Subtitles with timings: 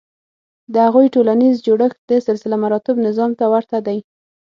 [0.73, 3.97] د هغوی ټولنیز جوړښت د سلسلهمراتب نظام ته ورته دی.